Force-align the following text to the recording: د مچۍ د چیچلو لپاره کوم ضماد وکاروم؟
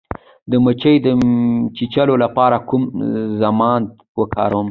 د 0.51 0.53
مچۍ 0.63 0.95
د 1.05 1.07
چیچلو 1.75 2.15
لپاره 2.23 2.57
کوم 2.69 2.83
ضماد 3.41 3.83
وکاروم؟ 4.19 4.59